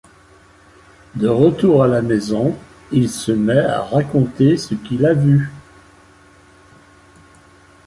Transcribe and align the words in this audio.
De 1.13 1.27
retour 1.27 1.83
à 1.83 1.87
la 1.87 2.01
maison, 2.01 2.55
il 2.91 3.07
se 3.07 3.31
met 3.31 3.59
à 3.59 3.81
raconter 3.83 4.57
ce 4.57 4.73
qu’il 4.73 5.05
a 5.05 5.13
vu. 5.13 5.51